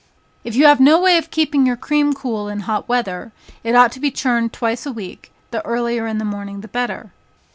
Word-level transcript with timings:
If 0.43 0.55
you 0.55 0.65
have 0.65 0.79
no 0.79 0.99
way 0.99 1.19
of 1.19 1.29
keeping 1.29 1.67
your 1.67 1.75
cream 1.77 2.13
cool 2.13 2.47
in 2.49 2.61
hot 2.61 2.89
weather, 2.89 3.31
it 3.63 3.75
ought 3.75 3.91
to 3.91 3.99
be 3.99 4.09
churned 4.09 4.51
twice 4.51 4.87
a 4.87 4.91
week, 4.91 5.31
the 5.51 5.63
earlier 5.63 6.07
in 6.07 6.17
the 6.17 6.25
morning 6.25 6.61
the 6.61 6.67
better. 6.67 7.11